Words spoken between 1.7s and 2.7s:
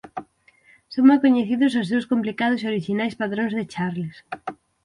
os seus complicados e